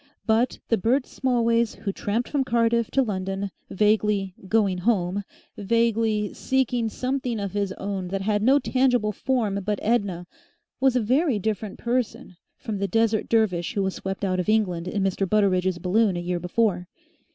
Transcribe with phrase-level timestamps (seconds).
[0.25, 5.23] But the Bert Smallways who tramped from Cardiff to London vaguely "going home,"
[5.57, 10.25] vaguely seeking something of his own that had no tangible form but Edna,
[10.79, 14.87] was a very different person from the Desert Dervish who was swept out of England
[14.87, 15.29] in Mr.
[15.29, 16.87] Butteridge's balloon a year before.